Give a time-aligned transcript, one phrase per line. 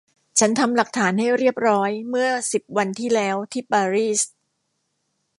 [0.39, 4.21] ฉันทำหลักฐานให้เรียบร้อยเมื่อสิบวันที่แล้วที่ปารีส